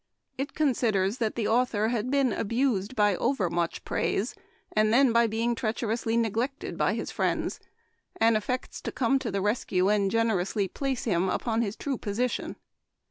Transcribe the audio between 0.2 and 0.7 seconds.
It